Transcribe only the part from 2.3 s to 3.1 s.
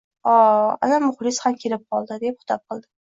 xitob qildi